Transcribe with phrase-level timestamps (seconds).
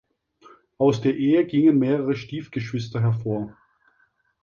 [0.79, 3.55] Aus der Ehe gingen mehrere Stiefgeschwister hervor.